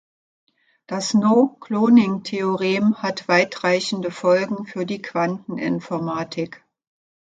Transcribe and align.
Das 0.87 1.13
No-Cloning-Theorem 1.13 3.03
hat 3.03 3.27
weitreichende 3.27 4.09
Folgen 4.09 4.65
für 4.65 4.83
die 4.87 4.99
Quanteninformatik. 5.03 6.65